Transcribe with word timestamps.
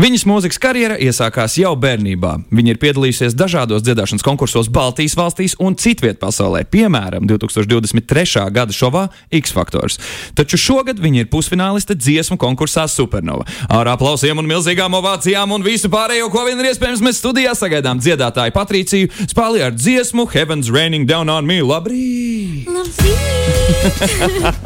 Viņas 0.00 0.22
mūzikas 0.24 0.56
karjera 0.56 0.94
iesākās 0.96 1.58
jau 1.60 1.74
bērnībā. 1.76 2.30
Viņa 2.56 2.72
ir 2.72 2.78
piedalījusies 2.80 3.34
dažādos 3.36 3.82
dziedāšanas 3.84 4.24
konkursos 4.24 4.70
Baltijas 4.72 5.12
valstīs 5.18 5.52
un 5.60 5.74
citviet 5.76 6.16
pasaulē, 6.22 6.62
piemēram, 6.72 7.26
2023. 7.28 8.46
gada 8.54 8.72
šovā 8.72 9.02
X 9.36 9.52
Factors. 9.52 9.98
Taču 10.38 10.56
šogad 10.56 11.02
viņa 11.04 11.26
ir 11.26 11.28
pusfināliste 11.28 11.92
dziesmu 11.98 12.38
konkursā 12.40 12.86
Supernova. 12.88 13.44
Ar 13.68 13.92
aplausiem 13.92 14.40
un 14.40 14.48
milzīgām 14.48 14.96
ovācijām 14.96 15.52
un 15.58 15.66
visu 15.68 15.92
pārējo, 15.92 16.30
ko 16.32 16.46
vien 16.48 16.56
ir 16.62 16.70
iespējams, 16.70 17.04
mēs 17.04 17.20
studijā 17.20 17.52
sagaidām 17.58 18.00
dziedātāju 18.00 18.56
Patriciju 18.56 19.12
spēlē 19.26 19.66
ar 19.68 19.76
dziesmu 19.76 20.24
Heaven's 20.32 20.72
Raining 20.72 21.04
Down 21.10 21.28
on 21.28 21.44
Me. 21.44 21.60
Labrīt! 21.60 22.64
Labrīt! 22.72 23.20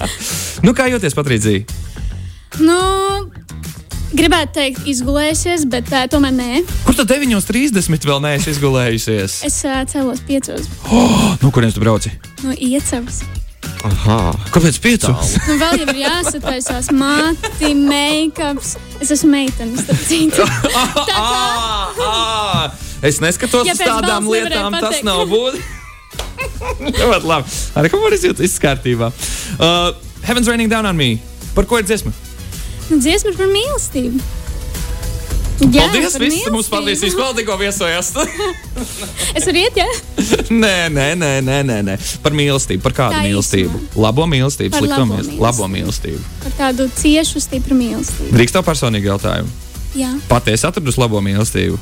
Nu, 0.64 0.72
kā 0.72 0.86
jūties, 0.88 1.12
Patricija? 1.18 1.66
nu, 2.62 2.78
gribētu 4.18 4.52
teikt, 4.58 4.82
izgulējusies, 4.90 5.64
bet 5.70 5.90
uh, 5.92 6.04
tomēr 6.10 6.34
nē. 6.36 6.50
Kur 6.86 6.96
tad 6.98 7.10
9.30 7.10 8.06
vēl 8.08 8.20
neesi 8.24 8.52
izgulējusies? 8.54 9.38
Es 9.48 9.60
uh, 9.66 9.80
cēlos 9.90 10.22
piecos 10.26 10.68
Nu, 11.42 11.50
kurienes 11.50 11.74
tu 11.76 11.82
brauci? 11.84 12.12
no 12.44 12.52
iecavas. 12.54 13.22
Aha, 13.84 14.16
Kāpēc 14.52 14.76
piecos? 14.84 15.34
Nu, 15.48 15.54
vēl 15.60 15.78
jau 15.82 15.86
ir 15.92 15.98
jāsataisās 16.02 16.90
mati, 16.96 17.70
make-ups. 17.76 18.74
Es 19.00 19.10
esmu 19.16 19.30
meitene, 19.34 19.76
starp 19.80 20.02
citu. 20.08 20.44
Ah, 21.14 21.94
ah, 22.04 22.64
es 23.04 23.20
neskatos 23.22 23.66
Ja 23.68 23.74
uz 23.76 23.80
tādām 23.80 24.26
lietām, 24.28 24.72
tas 24.74 24.88
pateikt. 24.88 25.06
nav 25.08 25.24
būtiski. 25.30 25.80
Ļoti 27.00 27.28
labi. 27.28 27.52
Ar 27.80 27.88
ko 27.92 28.00
var 28.04 28.16
izjūt? 28.16 28.40
Viss 28.44 28.60
kārtībā. 28.62 29.08
Uh, 29.56 29.92
Heaven's 30.24 30.48
Raining 30.48 30.70
Down 30.72 30.88
on 30.88 30.96
Me. 30.96 31.14
Par 31.56 31.68
ko 31.68 31.78
ir 31.80 31.86
dziesma? 31.88 32.12
Nu, 32.90 32.98
Dziesma 33.00 33.32
par 33.36 33.48
mīlestību. 33.48 34.20
Jā, 35.70 35.84
Paldies! 35.86 36.16
Viss 36.18 36.48
mums 36.50 36.66
vēl 36.68 37.36
tikko 37.38 37.54
viesojās. 37.60 38.08
Es 39.38 39.46
varu 39.46 39.60
iet, 39.60 39.76
jā? 39.78 39.86
nē, 40.50 40.90
nē, 40.90 41.06
nē, 41.18 41.30
nē, 41.46 41.56
nē, 41.66 41.76
nē. 41.86 41.94
Par 42.24 42.34
mīlestību. 42.34 42.82
Par 42.82 42.94
kādu 42.94 43.14
Taisnība. 43.16 43.28
mīlestību? 43.30 43.80
Labo 44.02 44.26
mīlestību, 44.30 44.74
slikto 44.78 44.98
labo 44.98 45.06
mīlestību. 45.12 45.40
Labo 45.42 45.68
mīlestību. 45.70 46.22
Par 46.42 46.56
tādu 46.58 46.86
ciešu, 46.98 47.42
stipru 47.42 47.78
mīlestību. 47.78 48.34
Drīkst 48.34 48.58
tev 48.58 48.66
personīgi 48.66 49.10
jautājumu? 49.10 49.50
Jā, 49.94 50.10
Patiesi 50.30 50.66
atradusi 50.68 51.00
labo 51.02 51.22
mīlestību. 51.22 51.78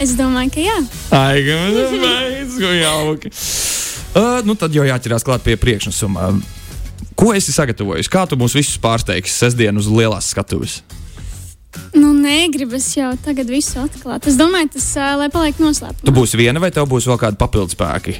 es 0.00 0.14
domāju, 0.18 0.54
ka 0.54 0.64
jā. 0.64 0.78
Ai, 1.18 1.42
kāpēc? 1.46 2.56
Ko 2.62 2.72
jauki. 2.78 3.34
Uh, 4.10 4.40
nu, 4.46 4.54
tad 4.58 4.74
jau 4.74 4.86
jāķerās 4.86 5.26
klāt 5.26 5.42
pie 5.46 5.58
priekšnesuma. 5.60 6.30
Ko 7.20 7.34
esi 7.36 7.52
sagatavojis? 7.52 8.08
Kā 8.08 8.24
tu 8.24 8.38
mūs 8.40 8.54
visus 8.56 8.78
pārsteigsi 8.80 9.34
sestdien 9.34 9.76
uz 9.76 9.90
lielās 9.92 10.30
skatuves? 10.32 10.78
Nu, 11.92 12.14
negribas 12.16 12.86
jau 12.96 13.10
tagad 13.20 13.50
visu 13.52 13.76
atklāt. 13.82 14.24
Es 14.30 14.38
domāju, 14.40 14.72
tas, 14.78 14.86
uh, 14.96 15.12
lai 15.20 15.28
paliek 15.30 15.58
Tu 15.58 15.66
noslēpums. 15.66 16.14
būsi 16.16 16.40
viena 16.40 16.62
vai 16.62 16.70
tev 16.72 16.88
būs 16.88 17.06
vēl 17.10 17.20
kādi 17.20 17.36
papildus 17.38 17.76
spēki? 17.76 18.16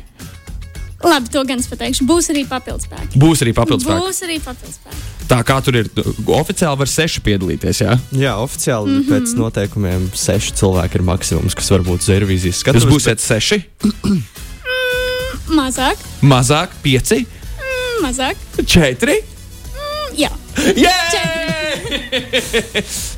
Labi, 1.01 1.33
to 1.33 1.41
gan 1.49 1.63
es 1.63 1.71
pateikšu. 1.71 2.05
Būs 2.05 2.29
arī 2.29 2.45
papildus 2.45 2.85
spēki. 2.91 3.17
Būs 3.17 3.41
arī 3.41 3.57
papildus 3.57 3.89
spēki. 3.89 4.05
Būs 4.05 4.23
arī 4.27 4.37
papildus 4.45 4.77
spēki. 4.77 5.03
Tā 5.31 5.41
kā 5.49 5.57
tur 5.65 5.81
ir 5.81 5.89
oficiāli 6.37 6.83
var 6.83 6.93
seši 6.93 7.25
piedalīties. 7.25 7.81
Jā? 7.87 7.97
jā, 8.13 8.37
oficiāli 8.37 8.91
mm. 8.91 9.01
-hmm. 9.01 9.11
pēc 9.15 9.35
noteikumiem 9.41 10.09
seši 10.13 10.53
cilvēki 10.61 11.01
ir 11.01 11.07
maksimums, 11.09 11.57
kas 11.57 11.71
var 11.73 11.87
būt 11.89 12.05
uz 12.05 12.13
Eirovīzijas 12.13 12.61
Jūs 12.61 12.65
skatuves. 12.67 12.91
būsiet 12.93 13.25
seši, 13.25 13.63
Mazāk, 15.51 15.99
mazāk, 16.23 16.75
pieci, 16.83 17.25
mm, 17.25 17.40
mazāk. 18.05 18.49
četri. 18.67 19.21
Mm, 19.71 20.19
Jā, 20.21 20.31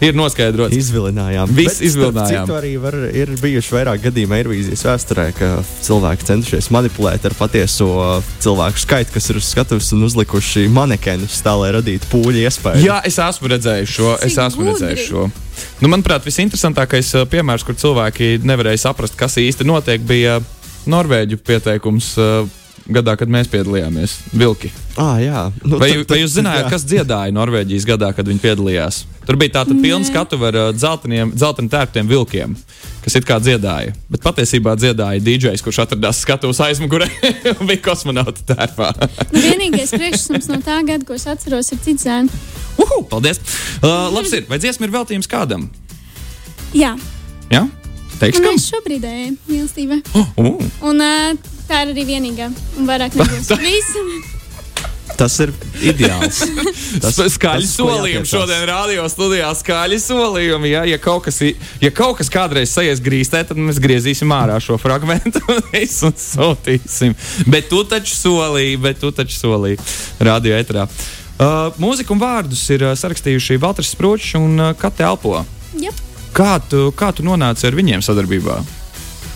ir 0.03 0.15
noskaidrots. 0.17 0.75
Izvilinājām. 0.77 1.51
Viss 1.57 1.81
izvilinājām. 1.85 2.47
citu, 2.47 2.57
arī 2.57 2.73
var, 2.81 2.97
ir 3.09 3.33
bijuši 3.41 3.75
vairāk 3.77 4.05
gadījumi 4.07 4.37
Eirovīzijas 4.39 4.85
vēsturē, 4.87 5.27
ka 5.37 5.51
cilvēki 5.85 6.29
centušies 6.29 6.71
manipulēt 6.75 7.27
ar 7.29 7.37
patieso 7.39 7.89
cilvēku 8.43 8.83
skaitu, 8.83 9.15
kas 9.17 9.31
ir 9.33 9.41
uz 9.41 9.51
skatuves 9.51 9.93
un 9.97 10.07
uzlikuši 10.09 10.69
manekenus 10.73 11.41
tā, 11.45 11.55
lai 11.59 11.73
radītu 11.79 12.11
pūļu 12.13 12.45
iespēju. 12.45 12.87
Jā, 12.87 13.01
es 13.09 13.19
esmu 13.23 13.53
redzējis 13.55 13.97
šo. 13.99 14.15
Es 14.23 14.39
esmu 14.47 14.69
redzējis 14.71 15.07
šo. 15.09 15.29
Nu, 15.83 15.91
manuprāt, 15.93 16.25
visinteresantākais 16.27 17.13
uh, 17.19 17.27
piemērs, 17.31 17.67
kur 17.67 17.77
cilvēki 17.79 18.39
nevarēja 18.47 18.87
saprast, 18.89 19.19
kas 19.19 19.39
īsti 19.43 19.69
notiek, 19.69 20.03
bija 20.07 20.41
Norvēģu 20.91 21.39
pieteikums 21.47 22.15
uh, 22.19 22.49
gadā, 22.91 23.15
kad 23.21 23.31
mēs 23.31 23.51
piedalījāmies. 23.53 24.19
Vilki. 24.35 24.73
Ah, 25.01 25.17
jā. 25.23 25.47
Nu, 25.65 25.79
Vai, 25.81 25.89
tad- 25.95 26.11
vai 26.13 26.19
jūs 26.21 26.35
zinājāt, 26.37 26.67
jā. 26.67 26.71
kas 26.75 26.83
dziedāja 26.85 27.33
Norvēģijas 27.33 27.87
gadā, 27.89 28.11
kad 28.13 28.27
viņi 28.29 28.43
piedalījās? 28.43 29.03
Tur 29.25 29.39
bija 29.41 29.55
tāda 29.63 29.73
pilna 29.81 30.05
skatuve 30.05 30.49
ar 30.51 30.57
uh, 30.59 30.73
dzelteniem, 30.77 31.31
dzelteniem 31.33 31.71
tērptiem 31.73 32.09
vilkiem, 32.11 32.57
kas 33.05 33.17
it 33.17 33.25
kā 33.25 33.39
dziedāja. 33.41 33.95
Bet 34.13 34.21
patiesībā 34.27 34.75
dziedāja 34.77 35.23
DJs, 35.25 35.63
kurš 35.65 35.79
atradās 35.87 36.21
skatuves 36.27 36.61
aizmugurē 36.67 37.07
un 37.61 37.71
bija 37.71 37.81
kosmonauta 37.87 38.45
tērpā. 38.53 38.91
nu, 39.33 39.41
vienīgais 39.41 39.95
priekšstats 39.97 40.51
no 40.53 40.59
tā 40.67 40.81
gada, 40.85 41.07
ko 41.09 41.17
es 41.17 41.25
atceros, 41.31 41.73
ir 41.73 41.81
cits 41.87 42.05
zēns. 42.05 42.35
Uhu, 42.83 43.01
paldies! 43.09 43.41
Uh, 43.81 44.11
labs 44.13 44.33
ir, 44.37 44.45
vai 44.51 44.59
dziesma 44.61 44.89
ir 44.91 44.93
veltījums 44.99 45.31
kādam? 45.31 45.71
Jā, 46.77 46.97
Jā? 47.53 47.65
Teiks, 48.21 48.39
un 48.39 48.45
kam? 48.45 48.55
mēs 48.57 48.69
šobrīd 48.71 49.03
ejam 49.09 49.35
mīlestībai. 49.49 50.03
Uh, 50.37 50.61
Un 50.89 51.01
uh, 51.01 51.33
tā 51.69 51.83
ir 51.87 51.91
arī 51.95 52.05
vienīgā. 52.13 52.47
Un 52.81 52.87
vairāk 52.89 53.17
nebūs. 53.19 53.51
Viss. 53.63 53.97
Tas 55.17 55.35
ir 55.43 55.51
ideāls. 55.85 56.41
Tas 57.03 57.19
ir 57.19 57.33
solījumi 57.69 58.23
jātiecās. 58.23 58.31
šodien, 58.31 58.63
radio 58.69 59.07
studijā. 59.11 59.51
Skaļi 59.59 59.99
solījumi. 60.03 60.71
Ja, 60.73 60.85
ja, 60.89 60.99
kaut 61.03 61.27
kas, 61.27 61.41
ja 61.83 61.91
kaut 61.95 62.21
kas 62.21 62.31
kādreiz 62.33 62.73
sajies 62.73 63.03
grīstē, 63.03 63.43
tad 63.49 63.61
mēs 63.61 63.81
griezīsim 63.83 64.33
ārā 64.35 64.59
šo 64.63 64.79
fragment 64.81 65.41
un 65.51 65.61
visu 65.73 66.13
sūtīsim. 66.17 67.17
Bet 67.51 67.69
tu 67.73 67.83
taču 67.89 68.15
solīji, 68.17 68.79
bet 68.83 69.03
tu 69.03 69.13
taču 69.15 69.37
solīji 69.39 69.81
radio 70.23 70.57
etrā. 70.59 70.87
Uh, 71.43 71.75
mūziku 71.83 72.15
un 72.15 72.23
vārdus 72.23 72.63
ir 72.71 72.85
uh, 72.87 72.95
sarakstījuši 72.99 73.59
Valters 73.63 73.91
Sprūčs 73.97 74.37
un 74.39 74.61
uh, 74.61 74.73
Kate 74.79 75.03
Elpo. 75.07 75.41
Jep. 75.81 75.99
Kā 76.33 76.57
tu, 76.65 76.87
kā 76.97 77.11
tu 77.13 77.25
nonāci 77.27 77.67
ar 77.69 77.77
viņiem 77.77 78.05
sadarbībā? 78.05 78.61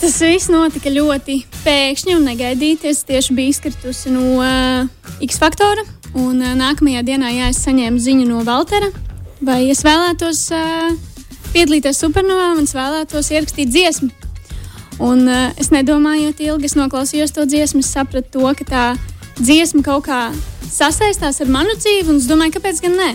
Tas 0.00 0.20
viss 0.22 0.52
notika 0.52 0.92
ļoti 0.92 1.40
pēkšņi 1.66 2.16
un 2.16 2.26
negaidīti. 2.30 2.92
Es 2.92 3.02
tieši 3.06 3.34
biju 3.36 3.54
izkritusi 3.54 4.12
no 4.14 4.38
uh, 4.38 4.86
X 5.24 5.40
faktora. 5.42 5.84
Un 6.16 6.38
uh, 6.40 6.54
nākamajā 6.58 7.02
dienā, 7.06 7.32
jā, 7.34 7.50
es 7.52 7.60
saņēmu 7.66 8.00
ziņu 8.00 8.28
no 8.30 8.44
Valtera, 8.46 8.88
vai 9.44 9.66
es 9.72 9.82
vēlētos 9.84 10.46
uh, 10.54 10.94
piedalīties 11.52 12.00
supernovā 12.00 12.54
un 12.56 12.64
es 12.64 12.74
vēlētos 12.76 13.32
ierakstīt 13.34 13.72
dziesmu. 13.74 14.10
Un 15.04 15.26
uh, 15.28 15.50
es 15.60 15.72
nedomājot 15.74 16.40
ilgi, 16.46 16.70
es 16.70 16.78
noklausījos 16.78 17.34
to 17.36 17.44
dziesmu, 17.48 17.82
es 17.84 17.92
sapratu 17.92 18.38
to, 18.38 18.52
ka 18.56 18.68
tā 18.70 18.84
dziesma 19.42 19.84
kaut 19.84 20.06
kā 20.08 20.20
sasaistās 20.70 21.42
ar 21.44 21.50
manu 21.52 21.76
dzīvi, 21.76 22.08
un 22.14 22.22
es 22.22 22.30
domāju, 22.30 22.56
kāpēc 22.56 22.80
gan 22.86 22.96
ne? 23.00 23.10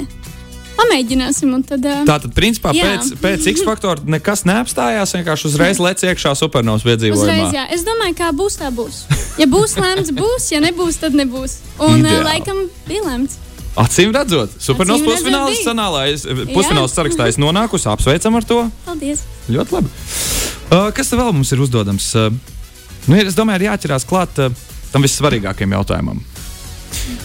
Pamēģināsim, 0.78 1.52
un 1.56 1.64
tad. 1.68 1.86
Uh, 1.86 2.02
Tātad, 2.08 2.34
principā, 2.36 2.72
Jā. 2.76 2.88
pēc, 2.88 3.12
pēc 3.22 3.48
X 3.54 3.64
faktora 3.68 4.02
nekas 4.10 4.46
neapstājās. 4.50 5.14
Vienkārši 5.18 5.48
uzreiz 5.52 5.82
lec 5.86 6.04
iekšā 6.08 6.34
supernovas 6.40 6.86
piedzīvojumā. 6.88 7.28
Uzreiz, 7.28 7.56
jā. 7.56 7.68
Es 7.76 7.86
domāju, 7.88 8.18
kā 8.18 8.32
būs, 8.36 8.58
tā 8.62 8.72
būs. 8.76 9.04
Ja 9.42 9.48
būs 9.52 9.78
lemts, 9.80 10.12
būs, 10.16 10.50
ja 10.54 10.62
nebūs, 10.64 11.00
tad 11.04 11.18
nebūs. 11.18 11.60
Un 11.80 12.00
uh, 12.00 12.02
Ideāli. 12.02 12.28
laikam 12.28 12.66
bija 12.90 13.06
lemts. 13.08 13.38
Acīm 13.80 14.12
redzot, 14.12 14.52
supernovas 14.60 15.04
pusfināls 15.06 15.62
sanālais, 15.64 16.26
pusfināls 16.52 16.92
sarakstā 16.92 17.30
es 17.32 17.38
nonākusi, 17.40 17.88
apsveicam 17.88 18.36
ar 18.36 18.48
to. 18.48 18.58
Paldies! 18.84 19.22
Ļoti 19.48 19.78
labi. 19.78 19.94
Uh, 20.72 20.90
kas 20.96 21.14
vēl 21.16 21.32
mums 21.38 21.54
ir 21.56 21.64
uzdodams? 21.64 22.10
Uh, 22.20 22.28
nu, 23.08 23.16
es 23.16 23.38
domāju, 23.38 23.62
ir 23.64 23.70
jāķerās 23.70 24.08
klāt 24.10 24.44
uh, 24.44 24.52
tam 24.92 25.08
vissvarīgākajam 25.08 25.78
jautājumam. 25.78 26.20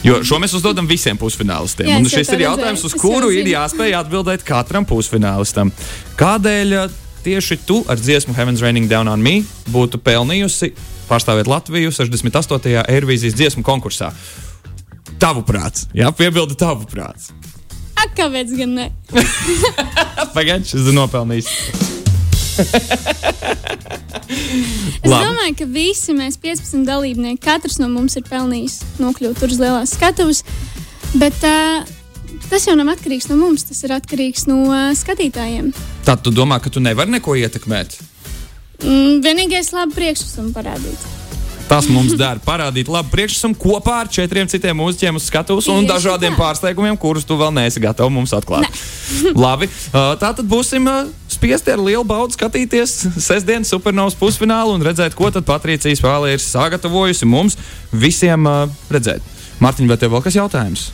Jo 0.06 0.20
šo 0.26 0.38
mēs 0.42 0.54
uzdodam 0.58 0.88
visiem 0.88 1.18
pusfinālistiem. 1.20 1.90
Jā, 1.90 1.98
un 2.00 2.10
šis 2.10 2.30
ir 2.36 2.44
jautājums, 2.46 2.84
uz 2.86 2.94
kuru 2.98 3.32
ir 3.34 3.48
jāspēj 3.50 3.96
atbildēt 4.00 4.44
katram 4.46 4.86
pusfinālistam. 4.88 5.72
Kādēļ 6.20 6.76
uh, 6.78 7.00
tieši 7.26 7.58
tu 7.66 7.80
ar 7.90 7.98
dziesmu 7.98 8.36
Heaven's 8.36 8.62
Raining 8.62 8.90
Down 8.90 9.10
on 9.10 9.22
Me 9.22 9.40
būtu 9.74 9.98
pelnījusi 10.02 10.70
pārstāvēt 11.10 11.50
Latviju 11.50 11.94
68. 11.94 12.86
Eirovīzijas 12.86 13.34
dziesmu 13.38 13.66
konkursā? 13.66 14.12
Tavuprāt, 15.22 15.86
jā, 15.96 16.10
piebildi 16.14 16.58
tavuprāt. 16.60 17.30
Ak, 17.96 18.12
kāpēc 18.18 18.52
gan 18.58 18.74
ne? 18.76 18.88
Pagaidzi, 20.36 20.76
šis 20.76 20.90
ir 20.90 20.98
nopelnījis. 20.98 21.94
Es 24.26 25.12
domāju, 25.12 25.54
ka 25.60 25.66
visi 25.70 26.14
mēs 26.16 26.38
15 26.42 26.86
dalībnieki, 26.88 27.38
katrs 27.42 27.78
no 27.78 27.88
mums 27.92 28.16
ir 28.18 28.24
pelnījis 28.26 28.80
nokļūt 29.02 29.38
tur 29.38 29.52
uz 29.54 29.60
lielās 29.62 29.94
skatuves. 29.94 30.42
Bet 31.16 31.36
uh, 31.46 31.86
tas 32.50 32.66
jau 32.66 32.74
nav 32.78 32.90
atkarīgs 32.96 33.28
no 33.30 33.38
mums, 33.38 33.66
tas 33.68 33.82
ir 33.86 33.94
atkarīgs 33.96 34.48
no 34.50 34.64
uh, 34.66 34.90
skatītājiem. 34.98 35.70
Tad 36.06 36.24
tu 36.26 36.34
domā, 36.34 36.58
ka 36.62 36.72
tu 36.72 36.82
nevari 36.82 37.14
neko 37.16 37.36
ietekmēt? 37.38 38.00
Mm, 38.82 39.22
vienīgais 39.24 39.72
labi 39.76 39.96
priekšstats 39.96 40.50
parādīt. 40.56 41.06
Tas 41.66 41.88
mums 41.90 42.14
dara 42.20 42.42
parādīt 42.42 42.90
labu 42.90 43.10
priekšstatu 43.14 43.58
kopā 43.62 44.00
ar 44.04 44.10
četriem 44.12 44.50
citiem 44.50 44.76
mūziķiem 44.78 45.18
uz 45.18 45.30
skatuves 45.30 45.70
un 45.72 45.86
dažādiem 45.88 46.36
pārsteigumiem, 46.38 46.98
kurus 47.00 47.26
tu 47.26 47.38
vēl 47.38 47.54
neesi 47.54 47.82
gatavs 47.82 48.14
mums 48.14 48.34
atklāt. 48.36 48.66
Labi, 49.34 49.70
uh, 49.70 50.14
tā 50.20 50.34
tad 50.34 50.44
būsim 50.50 50.86
spiesti 51.46 51.70
ar 51.70 51.78
lielu 51.78 52.02
baudu 52.02 52.34
skatīties 52.34 52.92
sestdienas 53.22 53.70
supernovas 53.70 54.16
pusfinālu 54.18 54.74
un 54.74 54.82
redzēt, 54.82 55.14
ko 55.14 55.28
tad 55.30 55.46
Patricija 55.46 55.94
Spāle 55.94 56.32
ir 56.34 56.42
sagatavojusi 56.42 57.28
mums 57.30 57.54
visiem 57.94 58.48
uh, 58.50 58.64
redzēt. 58.90 59.22
Mārtiņ, 59.62 59.86
vai 59.86 59.96
tev 60.00 60.10
vēl 60.16 60.24
kas 60.24 60.34
jautājums? 60.34 60.88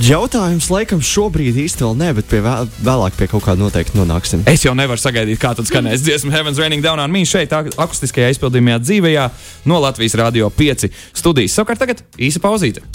Jautājums 0.00 0.70
laikam 0.70 1.02
šobrīd 1.04 1.58
īsti 1.60 1.82
vēl 1.84 1.98
nē, 1.98 2.12
bet 2.20 2.28
pie 2.30 2.38
vēl, 2.44 2.70
vēlāk 2.86 3.18
pie 3.18 3.26
kaut 3.32 3.42
kā 3.44 3.56
noteikti 3.58 3.98
nonāksim. 3.98 4.46
Es 4.48 4.62
jau 4.64 4.76
nevaru 4.78 5.02
sagaidīt, 5.02 5.40
kā 5.42 5.50
tad 5.58 5.66
skanēs 5.68 6.00
dziesma 6.06 6.32
Heaven's 6.36 6.62
Raining 6.62 6.86
Down 6.86 7.02
on 7.02 7.10
Me 7.12 7.24
šeit, 7.28 7.50
ak- 7.52 7.74
akustiskajā 7.74 8.30
izpildījumā 8.36 8.78
dzīvējā 8.86 9.26
no 9.68 9.82
Latvijas 9.82 10.14
Rādio 10.22 10.48
5 10.54 10.86
studijas. 11.18 11.58
Savukārt 11.58 11.82
tagad 11.82 12.06
īsa 12.14 12.40
pauzīte. 12.46 12.86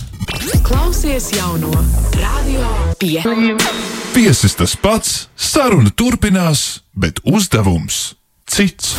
Klausies 0.66 1.30
jauno 1.36 1.76
Radio 2.16 2.74
5. 3.04 4.05
Viesis 4.16 4.54
tas 4.56 4.78
pats, 4.80 5.26
saruna 5.36 5.90
turpinās, 5.92 6.80
bet 6.96 7.18
uzdevums 7.28 8.14
cits. 8.48 8.94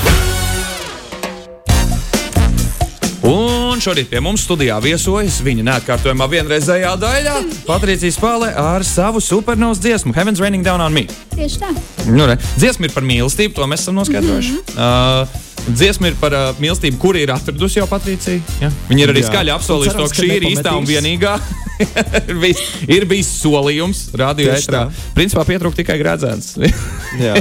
Un 3.25 3.81
šorīt 3.81 4.11
pie 4.11 4.21
mums 4.21 4.45
studijā 4.45 4.77
viesojas 4.85 5.39
viņa 5.47 5.65
neatkārtojamā 5.71 6.29
vienreizējā 6.35 6.93
daļā 7.01 7.39
Patricija 7.65 8.13
Spāle 8.13 8.53
ar 8.61 8.85
savu 8.85 9.25
supernovas 9.25 9.81
dziesmu 9.81 10.13
Heaven's 10.13 10.45
Raining 10.45 10.67
Down 10.67 10.85
on 10.85 10.93
Me. 10.93 11.07
Tieši 11.33 11.65
tā. 11.65 11.73
Nu, 12.13 12.29
re, 12.29 12.37
dziesma 12.61 12.91
ir 12.91 12.93
par 12.93 13.09
mīlestību, 13.09 13.57
to 13.57 13.73
mēs 13.73 13.87
esam 13.87 13.97
noskaidrojuši. 13.97 14.53
Mm 14.53 14.63
-hmm. 14.69 15.25
uh, 15.25 15.46
dziesma 15.69 16.11
ir 16.11 16.19
par 16.21 16.35
uh, 16.37 16.49
mīlestību, 16.63 16.99
kur 17.03 17.19
ir 17.19 17.33
atradusi 17.35 17.81
jau 17.81 17.87
Patricija. 17.91 18.41
Ja? 18.63 18.71
Viņa 18.91 19.07
ir 19.07 19.13
arī 19.15 19.23
Jā. 19.25 19.31
skaļi 19.31 19.55
apsolījusi 19.57 19.99
to, 19.99 20.09
ka 20.11 20.21
šī 20.21 20.29
ir 20.37 20.49
īstā 20.53 20.75
un 20.79 20.89
vienīgā. 20.89 21.37
ir, 22.31 22.39
bijis, 22.41 22.63
ir 22.89 23.07
bijis 23.09 23.31
solījums, 23.43 24.07
radio 24.17 24.55
ētrā. 24.55 24.87
Principā 25.17 25.45
pietrūka 25.49 25.83
tikai 25.83 25.99
grēdzēns. 26.01 26.55
Jā, 27.21 27.37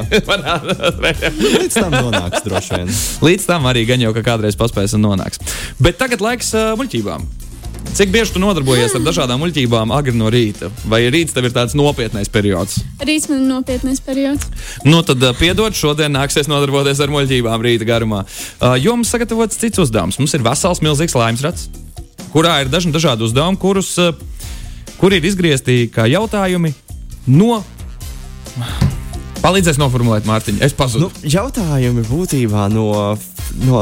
līdz 1.61 1.77
tam 1.77 1.95
nonāks 1.95 2.43
droši 2.45 2.81
vien. 2.81 2.93
Līdz 3.29 3.47
tam 3.47 3.69
arī 3.71 3.85
gan 3.87 4.03
jau, 4.03 4.13
ka 4.15 4.25
kādreiz 4.33 4.59
paspēs 4.59 4.97
un 4.97 5.05
nonāks. 5.07 5.41
Bet 5.79 5.99
tagad 6.01 6.23
laiks 6.25 6.51
uh, 6.57 6.73
muļķībām. 6.79 7.44
Cik 7.93 8.09
bieži 8.11 8.33
tu 8.35 8.41
nodarbojies 8.43 8.95
ar 8.97 9.03
dažādām 9.05 9.39
muļķībām 9.43 9.91
agri 9.95 10.15
no 10.17 10.27
rīta? 10.33 10.71
Vai 10.89 11.03
rīts 11.13 11.35
tev 11.35 11.47
ir 11.47 11.53
tāds 11.55 11.75
nopietnais 11.77 12.31
periods? 12.31 12.81
Rīts 12.99 13.29
man 13.31 13.43
ir 13.43 13.47
nopietnais 13.51 14.01
periods. 14.03 14.49
Nu, 14.87 14.99
tad 15.05 15.23
piedod, 15.39 15.75
šodien 15.77 16.11
nāksies 16.15 16.49
nodarboties 16.51 16.99
ar 17.03 17.13
muļķībām 17.13 17.63
rīta 17.63 17.87
garumā. 17.87 18.23
Jo 18.81 18.97
mums 18.97 19.13
sagatavots 19.13 19.61
cits 19.61 19.79
uzdevums. 19.85 20.19
Mums 20.19 20.35
ir 20.35 20.43
vesels, 20.43 20.81
milzīgs 20.83 21.15
laimes 21.15 21.45
rats, 21.45 21.69
kurā 22.33 22.57
ir 22.63 22.73
dažni 22.73 22.91
dažādi 22.95 23.23
uzdevumi, 23.27 23.61
kurus, 23.61 23.93
kuri 24.99 25.21
ir 25.21 25.29
izgriezti 25.31 25.85
kā 25.93 26.09
jautājumi 26.11 26.73
no. 27.31 27.61
Palīdzēs 29.45 29.77
noformulēt, 29.77 30.25
Mārtiņ, 30.25 30.59
es 30.65 30.73
pazudu. 30.73 31.11
Nu, 31.11 31.29
jautājumi 31.29 32.03
būtībā 32.09 32.65
no, 32.73 32.89
no 33.67 33.81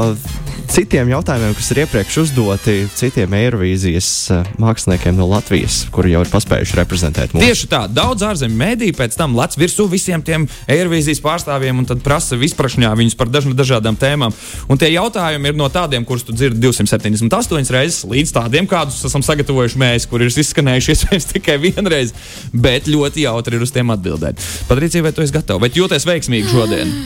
citiem 0.70 1.10
jautājumiem, 1.12 1.54
kas 1.56 1.70
ir 1.72 1.80
iepriekš 1.84 2.16
uzdoti 2.22 2.74
citiem 2.96 3.34
Eirovīzijas 3.36 4.08
eh, 4.32 4.50
māksliniekiem 4.62 5.16
no 5.18 5.26
Latvijas, 5.30 5.82
kuri 5.94 6.14
jau 6.14 6.22
ir 6.24 6.30
paspējuši 6.32 6.78
reprezentēt 6.78 7.34
mūsu 7.34 7.46
Tieši 7.46 7.68
tā, 7.72 7.82
daudz 7.90 8.24
ārzemju 8.26 8.58
mēdīju 8.60 8.96
pēc 8.98 9.16
tam 9.18 9.36
lec 9.38 9.56
virsū 9.60 9.86
visiem 9.90 10.22
tiem 10.24 10.46
Eirovīzijas 10.70 11.22
pārstāvjiem 11.24 11.82
un 11.82 11.88
tad 11.88 12.02
prasa 12.04 12.38
visprašņā 12.40 12.92
viņus 13.00 13.18
par 13.18 13.32
dažna, 13.32 13.56
dažādām 13.58 13.98
tēmām. 14.00 14.34
Un 14.70 14.80
tie 14.80 14.92
jautājumi 14.94 15.52
ir 15.52 15.58
no 15.58 15.68
tādiem, 15.72 16.06
kurus 16.08 16.26
tu 16.26 16.36
dzirdi 16.36 16.62
278 16.64 17.74
reizes, 17.74 18.00
līdz 18.08 18.34
tādiem, 18.38 18.70
kādus 18.70 19.02
esam 19.08 19.24
sagatavojuši 19.26 19.82
mēs, 19.84 20.08
kur 20.10 20.24
ir 20.24 20.32
izskanējuši 20.32 20.94
iespējams 20.94 21.30
tikai 21.34 21.58
vienreiz, 21.62 22.14
bet 22.52 22.90
ļoti 22.90 23.26
jautri 23.26 23.58
ir 23.58 23.66
uz 23.66 23.74
tiem 23.74 23.92
atbildēt. 23.94 24.42
Patricija, 24.70 25.04
vai 25.06 25.14
tu 25.14 25.24
esi 25.24 25.34
gatava? 25.34 25.64
Vai 25.64 25.72
tu 25.72 25.82
jūties 25.84 26.08
veiksmīgi 26.08 26.50
šodien? 26.50 26.96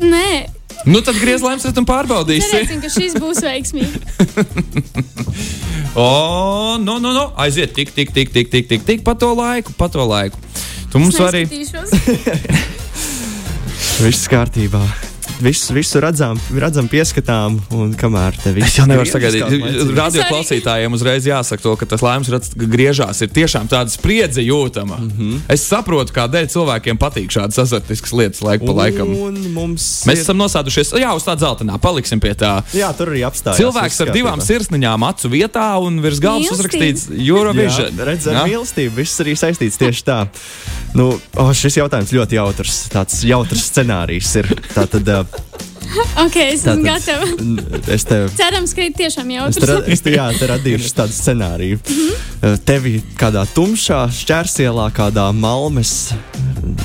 Nē, 0.00 0.59
Nu 0.88 1.00
tad 1.04 1.18
griez 1.20 1.42
laimes 1.44 1.66
un 1.66 1.86
pārbaudīsi. 1.88 2.48
cerēsim, 2.52 2.80
ka 2.80 2.88
šis 2.92 3.16
būs 3.20 3.42
veiksmīgs. 3.44 3.98
O, 5.94 6.78
no, 6.78 7.00
no, 7.02 7.10
no, 7.10 7.32
aiziet 7.34 7.72
tik, 7.74 7.90
tik, 7.90 8.12
tik, 8.14 8.30
tik, 8.30 8.50
tik, 8.50 8.68
tik, 8.70 8.84
tik 8.86 9.00
pa 9.02 9.16
to 9.18 9.32
laiku, 9.34 9.74
pa 9.74 9.88
to 9.90 10.04
laiku. 10.06 10.38
Tu 10.92 11.02
mums. 11.02 11.18
Neskatīšos. 11.18 11.90
Viss 14.06 14.30
kārtībā. 14.30 15.09
Visu, 15.40 15.72
visu 15.72 16.00
redzam, 16.04 16.36
redzam, 16.52 16.84
pieskatām, 16.90 17.54
un 17.72 17.94
kamēr 17.96 18.34
te 18.42 18.52
viss 18.52 18.68
Es 18.68 18.74
jau 18.76 18.84
nevaru 18.86 19.08
sagaidīt. 19.08 19.94
Radio 19.96 20.20
Es 20.20 20.28
klausītājiem 20.28 20.92
uzreiz 20.92 21.24
jāsaka, 21.24 21.62
to, 21.64 21.72
ka 21.80 21.86
tas 21.88 22.02
laimes 22.04 22.28
rats 22.28 22.50
griežās. 22.54 23.22
Ir 23.24 23.30
tiešām 23.32 23.68
tāda 23.72 23.88
spriedze 23.92 24.44
jūtama. 24.44 24.98
Mm 24.98 25.06
Mhm. 25.10 25.30
-hmm. 25.32 25.40
Es 25.48 25.64
saprotu, 25.68 26.12
kādēļ 26.12 26.46
cilvēkiem 26.52 26.98
patīk 26.98 27.28
šādas 27.32 27.58
azartiskas 27.58 28.12
lietas 28.12 28.40
laika 28.42 28.66
pa 28.66 28.72
laikam. 28.72 29.08
Mēs 29.08 30.06
ir- 30.06 30.20
esam 30.20 30.36
nosēdušies, 30.36 30.92
jā, 30.92 31.14
uz 31.16 31.24
tāda 31.24 31.38
zeltainā, 31.40 31.78
paliksim 31.80 32.20
pie 32.20 32.34
tā. 32.34 32.62
Jā, 32.74 32.92
tur 32.96 33.08
arī 33.08 33.24
apstājās. 33.24 33.56
Cilvēks 33.56 34.00
ar 34.00 34.08
divām 34.14 34.40
sirsniņām 34.40 35.00
acu 35.08 35.28
vietā 35.28 35.80
un 35.82 36.00
virs 36.00 36.20
galvas 36.20 36.46
Mīlestība. 36.50 36.52
uzrakstīts 36.52 37.08
Eurovision. 37.28 37.90
Jā, 37.96 38.04
redz, 38.04 38.26
ar 38.28 38.34
Jā? 38.34 38.44
mīlestību 38.46 38.90
viss 38.94 39.20
arī 39.20 39.32
saistīts 39.36 39.78
tieši 39.78 40.02
tā. 40.04 40.28
Nu, 40.98 41.12
oh, 41.38 41.52
šis 41.54 41.76
jautājums 41.78 42.10
ļoti 42.14 42.38
jautrs. 42.40 42.80
Tāds 42.90 43.20
jautrs 43.28 43.68
scenārijs 43.70 44.32
ir. 44.40 44.48
Tātad, 44.74 45.06
uh, 45.06 45.38
ok, 46.24 46.36
es 46.48 46.64
esmu 46.66 46.82
gatava. 46.82 47.28
es 47.94 48.04
tev. 48.08 48.26
Cerams, 48.34 48.74
ka 48.74 48.82
ir 48.88 48.96
tiešām 48.98 49.30
Es 49.46 49.54
te, 49.60 49.66
ra- 49.70 49.76
jautrs. 49.78 49.92
es 49.94 50.02
te, 50.02 50.14
jā, 50.16 50.26
te 50.38 50.48
radīšu 50.50 50.90
tādu 50.98 51.14
scenāriju. 51.14 51.78
Uh, 52.42 52.56
Tevi 52.66 52.96
kādā 53.20 53.44
tumšā 53.54 54.02
šķērsielā, 54.18 54.88
kādā 54.96 55.28
malmes, 55.36 56.10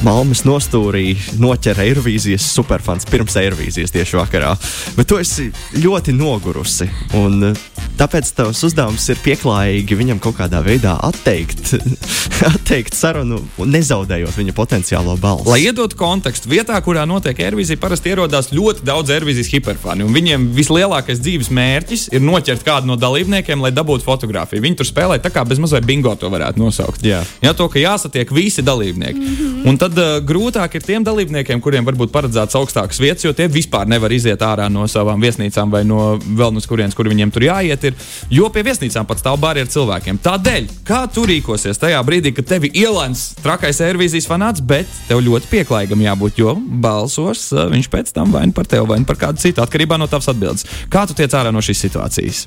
malmes 0.06 0.44
nostūrī 0.46 1.16
noķer 1.42 1.82
Eirovīzijas 1.88 2.46
superfans 2.56 3.10
pirms 3.10 3.38
Eirovīzijas 3.42 3.94
tieši 3.96 4.20
vakarā. 4.22 4.54
Bet 5.00 5.10
tu 5.10 5.18
esi 5.22 5.50
ļoti 5.82 6.14
nogurusi. 6.14 6.90
Un, 7.18 7.56
tāpēc 8.00 8.32
tavs 8.38 8.64
uzdevums 8.68 9.06
ir 9.12 9.20
pieklājīgi 9.24 9.98
viņam 9.98 10.20
kaut 10.24 10.38
kādā 10.40 10.62
veidā 10.66 10.96
atteikt, 11.06 11.74
atteikt 12.52 12.98
sarunu, 12.98 13.40
nezaudējot 13.60 14.38
viņa 14.40 14.56
potenciālo 14.56 15.16
balsi. 15.22 15.50
Lai 15.50 15.62
iedotu 15.64 15.98
kontekstu, 16.00 16.50
vietā, 16.52 16.78
kurā 16.86 17.06
notiek 17.10 17.40
aerobīzija, 17.46 17.80
parasti 17.82 18.14
ierodās 18.14 18.52
ļoti 18.56 18.86
daudz 18.88 19.14
aerobīzijas 19.16 19.52
hiperfani. 19.54 20.06
un 20.06 20.16
Viņiem 20.16 20.50
vislielākais 20.56 21.22
dzīves 21.24 21.52
mērķis 21.56 22.08
ir 22.16 22.24
noķert 22.24 22.66
kādu 22.66 22.92
no 22.92 23.00
dalībniekiem, 23.00 23.64
lai 23.64 23.74
dabūtu 23.76 24.06
fotografiju. 24.08 24.64
Viņi 24.64 24.80
tur 24.82 24.90
spēlē 24.90 25.20
tā 25.24 25.32
kā 25.34 25.46
bezmazliet 25.48 25.88
bingo 25.88 26.16
to 26.20 26.32
varētu 26.32 26.62
nosaukt. 26.62 27.04
Jā. 27.06 27.22
Jā, 27.44 27.54
to, 27.58 27.68
ka 27.72 27.82
jāsatiek 27.82 28.32
visi 28.34 28.64
dalībnieki. 28.66 29.20
Mm 29.20 29.36
-hmm. 29.36 29.70
Un 29.70 29.78
tad 29.78 29.98
uh, 29.98 30.18
grūtāk 30.22 30.76
ir 30.76 30.84
tiem 30.84 31.04
dalībniekiem, 31.04 31.62
kuriem 31.62 31.86
varbūt 31.86 32.12
paredzēts 32.14 32.56
augstākas 32.56 33.00
vietas, 33.00 33.24
jo 33.26 33.34
tie 33.34 33.48
vispār 33.48 33.88
nevar 33.88 34.12
iziet 34.12 34.42
ārā 34.42 34.70
no 34.70 34.88
savām 34.88 35.22
viesnīcām 35.22 35.72
vai 35.72 35.84
no 35.84 36.20
vēl 36.20 36.54
no 36.54 36.62
kurienes, 36.68 36.96
kur 36.96 37.10
viņiem 37.10 37.32
tur 37.32 37.44
jāiet. 37.44 37.85
Ir, 37.90 37.98
jo 38.34 38.50
pie 38.54 38.64
viesnīcām 38.66 39.08
pat 39.10 39.22
stāv 39.22 39.40
barjeras 39.42 39.74
cilvēkiem. 39.76 40.20
Tādēļ, 40.26 40.70
kā 40.88 41.04
tu 41.12 41.26
rīkosies 41.30 41.82
tajā 41.82 42.02
brīdī, 42.08 42.34
kad 42.36 42.50
tevi 42.56 42.72
ielēns 42.82 43.28
trakais 43.44 43.82
aerobīzijas 43.86 44.30
fanāts, 44.30 44.64
bet 44.66 44.90
tev 45.10 45.24
ļoti 45.26 45.52
pieklājīgam 45.52 46.06
jābūt, 46.06 46.42
jo 46.42 46.56
balsos 46.86 47.48
viņš 47.54 47.92
pēc 47.94 48.14
tam 48.16 48.34
vai 48.36 48.46
nu 48.50 48.56
par 48.56 48.70
tevi, 48.70 48.88
vai 48.90 49.02
nu 49.02 49.10
par 49.10 49.20
kādu 49.28 49.42
citu, 49.44 49.64
atkarībā 49.66 50.00
no 50.02 50.10
tavas 50.12 50.32
atbildes. 50.34 50.68
Kā 50.92 51.06
tu 51.08 51.18
tiec 51.18 51.34
ārā 51.38 51.54
no 51.54 51.64
šīs 51.66 51.88
situācijas? 51.88 52.46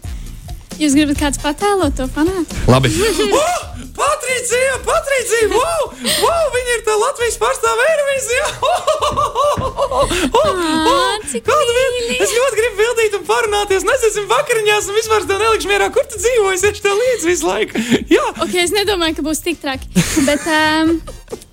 Jūs 0.79 0.95
gribat 0.95 1.25
kāds 1.25 1.43
patēlot 1.43 1.99
to 1.99 2.07
fanātu? 2.15 2.63
Labi. 2.71 2.95
Patricija, 4.39 4.75
Patricija, 4.87 5.47
wow, 5.51 5.87
wow, 6.23 6.45
viņa 6.55 6.75
ir 6.77 6.83
tā 6.87 6.95
Latvijas 6.95 7.39
pārstāve 7.43 7.87
Eirovīzijā. 7.91 8.45
Ā, 10.39 10.45
cik 11.33 11.43
Kāda 11.49 11.73
vieta? 11.75 11.89
mīļi. 11.97 12.19
Es 12.23 12.35
ļoti 12.37 12.61
gribu 12.61 12.79
bildīt 12.79 13.17
un 13.19 13.25
parunāties. 13.27 13.87
Esam 14.09 14.29
vakariņās 14.31 14.87
un 14.93 14.99
vispār 15.01 15.27
tev 15.27 15.43
nelikšu 15.43 15.73
mierā, 15.73 15.89
kur 15.91 16.07
tu 16.07 16.21
dzīvo. 16.23 16.53
Es 16.55 16.63
ešu 16.71 16.85
tev 16.87 16.95
līdzi 17.01 17.31
visu 17.33 17.51
laiku. 17.51 17.83
Jā. 18.15 18.29
Ok, 18.45 18.55
es 18.63 18.71
nedomāju, 18.77 19.19
ka 19.19 19.27
būs 19.27 19.43
tik 19.43 19.59
traki. 19.65 19.91
Bet 20.29 20.47
um, 20.47 20.95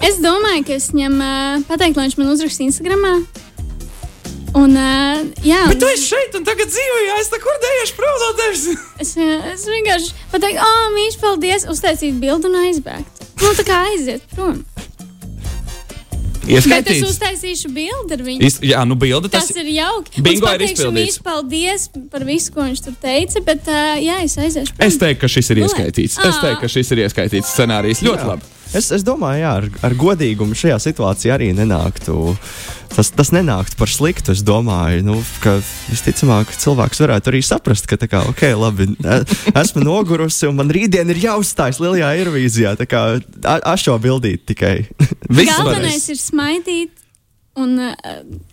es 0.05 0.21
domāju, 0.21 0.67
ka 0.69 0.77
es 0.77 0.91
viņam 0.93 1.17
uh, 1.17 1.65
pateiktu, 1.71 1.97
lai 1.97 2.05
viņš 2.11 2.19
man 2.21 2.35
uzraksta 2.35 2.67
Instagram. 2.69 3.25
Un, 4.55 4.71
uh, 4.79 5.23
jā, 5.43 5.65
Bet 5.67 5.81
tu 5.81 5.87
esi 5.91 6.13
šeit 6.13 6.35
un 6.39 6.45
tagad 6.47 6.69
dzīvoji. 6.71 7.09
Es 7.19 7.31
tā 7.33 7.41
kur 7.43 7.57
dēļu 7.63 7.95
prom 7.97 8.21
no 8.21 8.29
tevis. 8.39 8.63
es, 9.03 9.11
es 9.19 9.65
vienkārši 9.67 10.13
pateiktu, 10.31 10.61
ah, 10.63 10.77
oh, 10.85 10.93
mīļš, 10.95 11.19
paldies, 11.19 11.67
uztaisīt 11.71 12.21
bildi 12.21 12.47
un 12.51 12.55
aizbēgt. 12.63 13.25
Nu, 13.43 13.51
tā 13.57 13.67
kā 13.67 13.81
aiziet 13.89 14.23
prom. 14.31 14.63
Bet 16.45 16.89
es 16.93 17.01
uztaisīšu 17.01 17.71
bildi 17.73 18.15
ar 18.15 18.21
viņu. 18.21 18.45
Is, 18.45 18.59
jā, 18.63 18.83
nu 18.87 18.95
bilde 19.01 19.31
tas, 19.33 19.47
Tas 19.49 19.57
ir 19.59 19.69
jauki. 19.73 20.21
Bingo 20.23 20.47
Un 20.47 20.59
ir 20.61 20.67
izpildīts. 20.69 21.17
paldies 21.25 21.87
par 22.13 22.25
visu, 22.27 22.53
ko 22.53 22.67
viņš 22.67 22.83
tur 22.85 22.97
teica. 23.01 23.41
Bet, 23.47 23.65
uh, 23.65 23.95
jā, 23.97 24.19
es 24.23 24.37
aiziešu 24.37 24.75
prom. 24.77 24.85
Es 24.87 24.99
teiktu, 25.01 25.23
ka 25.25 25.31
šis 25.35 25.49
ir 25.51 25.63
ieskaitīts. 25.65 26.19
lai- 26.21 26.29
Es 26.29 26.41
teiktu, 26.43 26.61
ka 26.61 26.69
šis 26.69 26.91
ir 26.93 27.01
ieskaitīts 27.07 27.55
scenārijs. 27.57 28.03
Ļoti 28.05 28.23
Jā. 28.23 28.29
labi. 28.29 28.54
Es, 28.75 28.89
es 28.91 29.05
domāju, 29.07 29.39
jā, 29.39 29.51
ar, 29.61 29.67
ar 29.87 29.93
godīgumu 29.95 30.57
šajā 30.57 30.77
situācijā 30.83 31.37
arī 31.37 31.51
nenāktu. 31.55 32.33
Tas, 32.95 33.09
tas 33.15 33.31
nenāktu 33.35 33.77
par 33.79 33.91
sliktu. 33.91 34.33
Es 34.35 34.43
domāju, 34.45 35.03
nu, 35.07 35.15
ka 35.43 35.57
visticamāk 35.87 36.51
cilvēks 36.59 37.01
varētu 37.03 37.31
arī 37.31 37.41
saprast, 37.45 37.87
ka, 37.91 37.99
kā, 38.03 38.25
ok, 38.31 38.43
labi, 38.59 38.89
e- 38.99 39.21
esmu 39.63 39.83
nogurusi 39.85 40.49
un 40.49 40.59
man 40.59 40.71
rītdien 40.75 41.11
ir 41.11 41.23
jāuzstājas 41.23 41.79
lielajā 41.83 42.11
aerobīzijā. 42.17 42.75
Tā 42.81 42.87
kā 42.89 43.05
ašo 43.71 43.95
bildīt 44.03 44.45
tikai. 44.51 44.77
Galvenais 45.31 46.11
ir 46.11 46.19
smaidīt. 46.19 47.01
Un, 47.55 47.77
uh, 47.79 47.93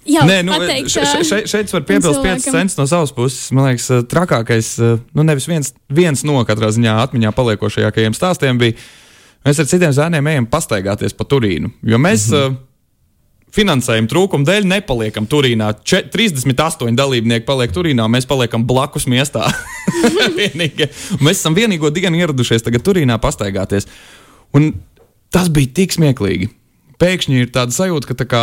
jā, 0.06 0.22
Nē, 0.22 0.36
nu, 0.46 0.54
pateikt, 0.54 0.92
še, 0.94 1.02
še, 1.10 1.22
še, 1.26 1.38
šeit 1.50 1.72
var 1.74 1.82
piebilst 1.88 2.20
5 2.22 2.44
cilvēkam. 2.44 2.54
centus 2.54 2.78
no 2.78 2.84
savas 2.86 3.10
puses. 3.10 3.48
Man 3.50 3.66
liekas, 3.66 3.88
eh, 3.90 4.04
trakākais, 4.06 4.68
nu, 5.10 5.24
nevis 5.26 5.48
viens, 5.50 5.72
viens 5.90 6.22
no 6.22 6.38
katrā 6.46 6.70
ziņā 6.70 6.94
atmiņā 7.08 7.32
paliekošajākajiem 7.34 8.14
stāstiem 8.14 8.62
bija. 8.62 8.78
Mēs 9.42 9.58
ar 9.58 9.66
citiem 9.70 9.94
zēniem 9.94 10.28
ejam 10.32 10.46
pastaigāties 10.50 11.16
pa 11.18 11.26
Turīnu. 11.26 11.72
Jo 11.82 11.98
mēs 11.98 12.28
mm 12.30 12.36
-hmm. 12.36 12.52
uh, 12.52 12.72
finansējuma 13.52 14.08
trūkuma 14.08 14.46
dēļ 14.48 14.68
nepaliekam 14.70 15.26
Turīnā. 15.28 15.72
Če, 15.84 16.04
38 16.14 16.96
dalībnieki 16.96 17.46
paliek 17.46 17.74
Turīnā, 17.74 18.08
mēs 18.08 18.26
paliekam 18.28 18.64
blakus 18.66 19.06
miestā. 19.06 19.50
Mēs 21.24 21.36
esam 21.36 21.54
vienīgo 21.54 21.90
dienu 21.90 22.22
ieradušies 22.22 22.64
tagad 22.64 22.84
Turīnā 22.86 23.18
pastaigāties. 23.22 23.86
Un 24.56 24.72
tas 25.30 25.48
bija 25.52 25.66
tik 25.74 25.92
smieklīgi. 25.92 26.48
Pēkšņi 27.02 27.44
ir 27.44 27.52
tāda 27.52 27.74
sajūta, 27.74 28.08
ka 28.08 28.14
tā 28.14 28.28
kā 28.30 28.42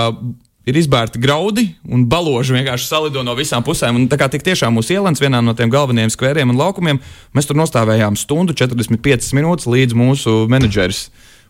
ir 0.68 0.78
izbērti 0.78 1.22
graudi 1.22 1.66
un 1.88 2.06
baloži 2.10 2.56
vienkārši 2.58 2.88
salido 2.90 3.24
no 3.26 3.36
visām 3.38 3.64
pusēm. 3.66 3.96
Un 3.96 4.10
tā 4.12 4.20
kā 4.20 4.28
tik 4.32 4.44
tiešām 4.46 4.76
mūsu 4.76 4.98
ielas 4.98 5.22
vienā 5.22 5.42
no 5.44 5.56
tiem 5.58 5.72
galvenajiem 5.74 6.12
skveriem 6.14 6.54
un 6.54 6.60
laukumiem, 6.60 7.02
mēs 7.36 7.50
tur 7.50 7.60
nostājām 7.60 8.20
stundu 8.20 8.56
45 8.58 9.34
minūtes 9.38 9.70
līdz 9.70 9.98
mūsu 9.98 10.44
menedžeris. 10.52 11.08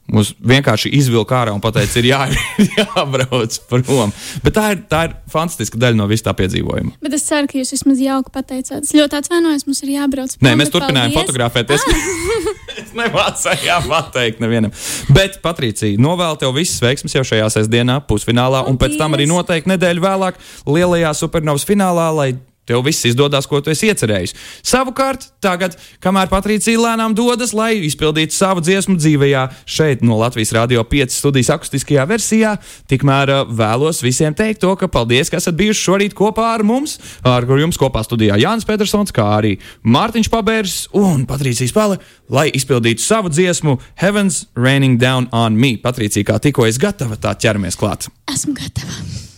Mums 0.09 0.31
vienkārši 0.41 0.89
izvilka 0.97 1.37
ārā 1.43 1.53
un 1.53 1.61
teica, 1.61 1.99
ir 2.01 2.07
jā, 2.09 2.21
jābrauc 2.79 3.57
prom. 3.69 4.13
Bet 4.43 4.55
tā 4.57 4.65
ir, 4.73 4.81
tā 4.89 5.03
ir 5.09 5.15
fantastiska 5.29 5.79
daļa 5.81 5.99
no 5.99 6.07
vis 6.09 6.25
tā 6.25 6.33
piedzīvojuma. 6.37 6.95
Bet 7.03 7.17
es 7.17 7.27
ceru, 7.27 7.49
ka 7.49 7.59
jūs 7.59 7.73
vismaz 7.75 8.01
jauki 8.01 8.33
pateicāt. 8.33 8.87
Es 8.87 8.95
ļoti 8.97 9.19
atvainojos, 9.21 9.67
mums 9.69 9.83
ir 9.85 9.93
jābrauc. 9.93 10.35
Nē, 10.39 10.49
prom, 10.49 10.61
mēs 10.63 10.71
bet 10.71 10.77
turpinājām 10.77 11.13
paldies. 11.13 11.29
fotografēties. 11.29 11.85
es 12.81 12.93
nemācīju 12.97 13.79
pateikt 13.89 14.43
nevienam. 14.43 14.73
Bet, 15.13 15.39
Patricija, 15.45 16.01
novēlu 16.01 16.41
tev 16.41 16.55
visas 16.57 16.81
veiksmes 16.83 17.15
jau 17.17 17.25
šajā 17.27 17.49
sestdienā, 17.59 17.99
pusfinālā, 18.09 18.65
un 18.69 18.79
pēc 18.81 18.97
tam 18.99 19.17
arī 19.17 19.27
Paldies. 19.27 19.35
noteikti 19.35 19.73
nedēļu 19.75 20.05
vēlāk 20.05 20.39
lielajā 20.69 21.13
supernovas 21.21 21.67
finālā, 21.69 22.09
lai 22.15 22.31
tev 22.69 22.85
viss 22.85 23.07
izdodas, 23.09 23.47
ko 23.49 23.61
tu 23.63 23.73
esi 23.73 23.89
iecerējis. 23.89 24.35
Savukārt, 24.65 25.27
tagad, 25.43 25.75
kamēr 26.03 26.29
Patricija 26.31 26.79
lēnām 26.79 27.15
dodas, 27.17 27.53
lai 27.57 27.73
izpildītu 27.87 28.35
savu 28.35 28.63
dziesmu 28.65 28.97
dzīvajā, 28.99 29.45
šeit 29.69 30.03
no 30.05 30.19
Latvijas 30.21 30.53
Rādio 30.55 30.83
5 30.87 31.15
studijas 31.15 31.51
akustiskajā 31.55 32.05
versijā, 32.09 32.55
tikmēr 32.91 33.33
ā, 33.33 33.39
vēlos 33.49 34.03
visiem 34.05 34.35
teikt 34.37 34.61
to, 34.63 34.75
ka 34.79 34.89
paldies, 34.91 35.31
ka 35.31 35.39
esat 35.41 35.57
bijuši 35.59 35.85
šorīt 35.87 36.17
kopā 36.17 36.51
ar 36.55 36.65
mums, 36.67 36.97
ar 37.25 37.47
kur 37.49 37.61
jums 37.61 37.79
kopā 37.79 38.03
studijā 38.05 38.37
Jānis 38.41 38.67
Petersons, 38.69 39.13
kā 39.15 39.25
arī 39.39 39.55
Mārtiņš 39.83 40.31
Pabērs 40.33 40.77
un 40.97 41.25
Patricija 41.29 41.71
Spāle, 41.71 41.99
lai 42.29 42.49
izpildītu 42.55 43.03
savu 43.03 43.33
dziesmu 43.33 43.79
Heavens 44.01 44.45
Raining 44.59 44.99
Down 45.01 45.29
on 45.35 45.57
Me. 45.59 45.75
Patricija, 45.81 46.27
kā 46.27 46.39
tikko 46.43 46.69
es 46.69 46.81
gatava, 46.81 47.19
tā 47.19 47.35
ķeramies 47.39 47.79
klāt. 47.79 48.11
Esmu 48.29 48.55
gatava. 48.57 49.28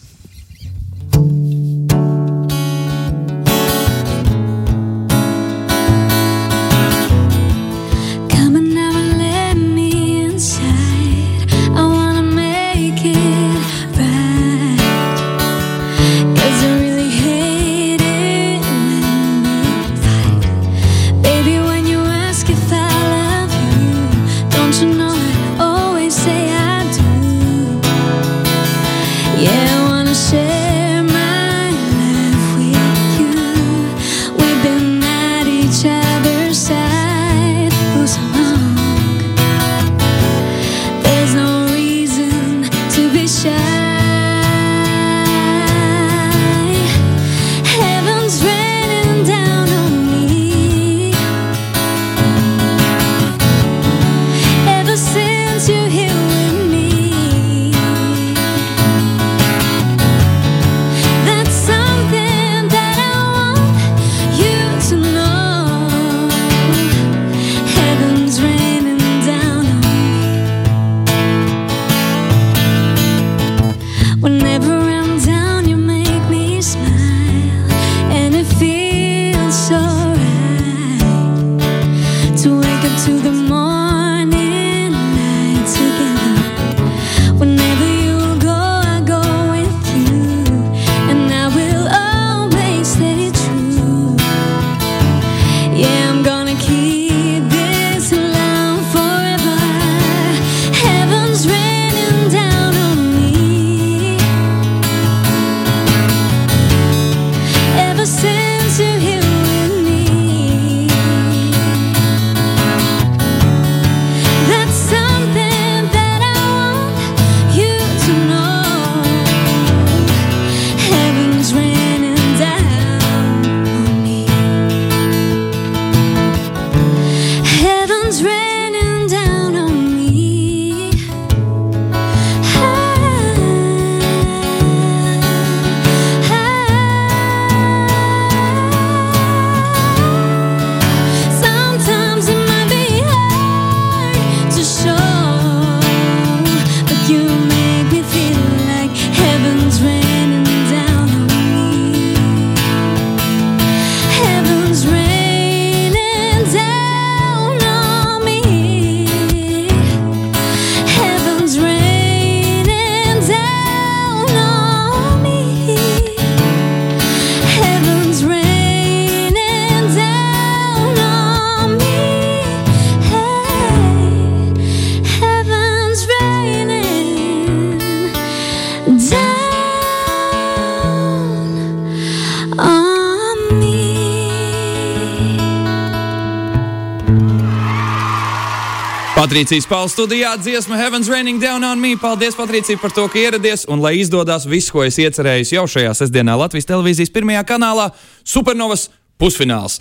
Patricijas 189.22 189.68
Pauls 189.70 189.92
studijā 189.94 190.32
dziesma 190.42 190.80
Heaven's 190.80 191.06
Raining 191.10 191.38
Down 191.42 191.64
on 191.64 191.78
Me. 191.80 191.94
Paldies, 192.02 192.34
Patricija, 192.34 192.78
par 192.82 192.90
to, 192.90 193.04
ka 193.06 193.20
ieradies 193.22 193.68
un 193.70 193.78
lai 193.78 194.00
izdodas 194.02 194.48
viss, 194.50 194.72
ko 194.74 194.82
es 194.82 194.98
iecerēju 194.98 195.46
jau 195.60 195.66
šajā 195.70 195.92
sestdienā 196.00 196.34
Latvijas 196.42 196.66
televīzijas 196.66 197.14
pirmajā 197.14 197.44
kanālā- 197.52 197.92
Supernovas 198.34 198.88
pusfināls. 199.22 199.78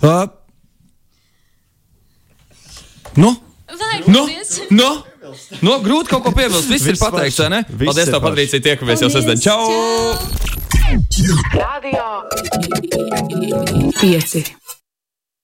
Uh, 0.00 0.24
nu? 3.16 3.34
Vai 3.68 4.00
Nu, 4.06 4.24
nu, 4.70 4.88
nu, 5.60 5.74
grūti 5.84 6.08
kaut 6.08 6.24
ko 6.24 6.32
piebilst. 6.32 6.70
Viss 6.72 6.88
ir 6.88 6.96
Viss 6.96 7.04
pateikts, 7.04 7.42
vai 7.44 7.50
ne? 7.58 7.60
Paldies, 7.68 8.08
ir 8.08 8.14
tev, 8.14 8.22
Patricija, 8.24 8.64
tiekamies 8.70 9.04
jau 9.04 9.10
sestdien. 9.12 9.36
Čau! 9.36 9.68
čau! 9.68 10.48
Radio 11.60 12.24
5. 14.00 14.57